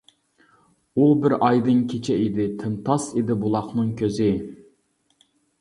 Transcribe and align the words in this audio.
ئۇ 1.01 1.09
بىر 1.25 1.35
ئايدىڭ 1.47 1.83
كېچە 1.93 2.17
ئىدى، 2.23 2.47
تىمتاس 2.63 3.07
ئىدى 3.21 3.39
بۇلاقنىڭ 3.45 3.95
كۆزى. 4.01 4.31